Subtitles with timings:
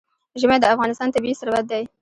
[0.41, 1.83] ژمی د افغانستان طبعي ثروت دی.